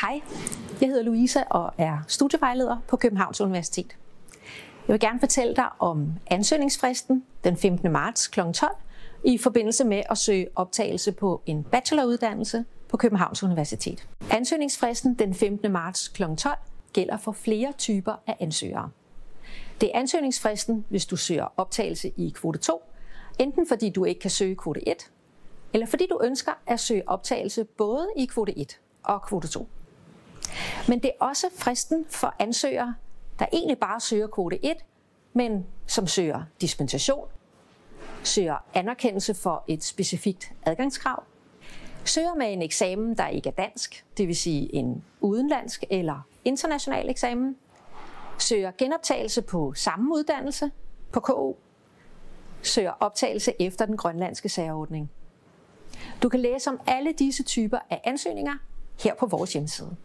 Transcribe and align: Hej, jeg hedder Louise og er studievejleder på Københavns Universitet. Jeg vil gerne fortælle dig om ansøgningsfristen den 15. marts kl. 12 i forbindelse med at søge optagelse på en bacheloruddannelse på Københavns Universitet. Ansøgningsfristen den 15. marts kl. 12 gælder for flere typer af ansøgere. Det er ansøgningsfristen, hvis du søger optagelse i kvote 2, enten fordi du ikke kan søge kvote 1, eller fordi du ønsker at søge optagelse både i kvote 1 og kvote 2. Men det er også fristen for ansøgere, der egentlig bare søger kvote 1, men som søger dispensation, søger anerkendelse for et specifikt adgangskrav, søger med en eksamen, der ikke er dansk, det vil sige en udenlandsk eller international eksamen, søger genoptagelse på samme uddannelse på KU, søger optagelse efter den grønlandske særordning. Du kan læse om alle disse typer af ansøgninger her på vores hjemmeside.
Hej, 0.00 0.20
jeg 0.80 0.88
hedder 0.88 1.02
Louise 1.02 1.44
og 1.44 1.72
er 1.78 1.98
studievejleder 2.08 2.76
på 2.88 2.96
Københavns 2.96 3.40
Universitet. 3.40 3.96
Jeg 4.88 4.92
vil 4.92 5.00
gerne 5.00 5.20
fortælle 5.20 5.56
dig 5.56 5.68
om 5.78 6.12
ansøgningsfristen 6.26 7.24
den 7.44 7.56
15. 7.56 7.92
marts 7.92 8.26
kl. 8.26 8.40
12 8.54 8.72
i 9.24 9.38
forbindelse 9.38 9.84
med 9.84 10.02
at 10.10 10.18
søge 10.18 10.48
optagelse 10.54 11.12
på 11.12 11.42
en 11.46 11.64
bacheloruddannelse 11.64 12.64
på 12.88 12.96
Københavns 12.96 13.42
Universitet. 13.42 14.08
Ansøgningsfristen 14.30 15.14
den 15.14 15.34
15. 15.34 15.72
marts 15.72 16.08
kl. 16.08 16.22
12 16.38 16.56
gælder 16.92 17.16
for 17.16 17.32
flere 17.32 17.72
typer 17.78 18.12
af 18.26 18.36
ansøgere. 18.40 18.90
Det 19.80 19.90
er 19.94 19.98
ansøgningsfristen, 19.98 20.84
hvis 20.88 21.06
du 21.06 21.16
søger 21.16 21.52
optagelse 21.56 22.12
i 22.16 22.32
kvote 22.36 22.58
2, 22.58 22.82
enten 23.38 23.68
fordi 23.68 23.90
du 23.90 24.04
ikke 24.04 24.20
kan 24.20 24.30
søge 24.30 24.56
kvote 24.56 24.88
1, 24.88 25.10
eller 25.72 25.86
fordi 25.86 26.06
du 26.10 26.20
ønsker 26.24 26.52
at 26.66 26.80
søge 26.80 27.08
optagelse 27.08 27.64
både 27.64 28.08
i 28.16 28.24
kvote 28.24 28.58
1 28.58 28.78
og 29.02 29.22
kvote 29.22 29.48
2. 29.48 29.68
Men 30.88 30.98
det 30.98 31.10
er 31.20 31.24
også 31.24 31.46
fristen 31.56 32.06
for 32.08 32.34
ansøgere, 32.38 32.94
der 33.38 33.46
egentlig 33.52 33.78
bare 33.78 34.00
søger 34.00 34.26
kvote 34.26 34.64
1, 34.64 34.76
men 35.32 35.66
som 35.86 36.06
søger 36.06 36.42
dispensation, 36.60 37.28
søger 38.22 38.64
anerkendelse 38.74 39.34
for 39.34 39.64
et 39.68 39.84
specifikt 39.84 40.52
adgangskrav, 40.62 41.22
søger 42.04 42.34
med 42.34 42.52
en 42.52 42.62
eksamen, 42.62 43.16
der 43.16 43.28
ikke 43.28 43.48
er 43.48 43.52
dansk, 43.52 44.04
det 44.16 44.28
vil 44.28 44.36
sige 44.36 44.74
en 44.74 45.04
udenlandsk 45.20 45.84
eller 45.90 46.26
international 46.44 47.10
eksamen, 47.10 47.56
søger 48.38 48.72
genoptagelse 48.78 49.42
på 49.42 49.72
samme 49.74 50.14
uddannelse 50.14 50.70
på 51.12 51.20
KU, 51.20 51.54
søger 52.62 52.92
optagelse 53.00 53.52
efter 53.60 53.86
den 53.86 53.96
grønlandske 53.96 54.48
særordning. 54.48 55.10
Du 56.22 56.28
kan 56.28 56.40
læse 56.40 56.70
om 56.70 56.80
alle 56.86 57.12
disse 57.12 57.42
typer 57.42 57.78
af 57.90 58.00
ansøgninger 58.04 58.54
her 59.00 59.14
på 59.14 59.26
vores 59.26 59.52
hjemmeside. 59.52 59.96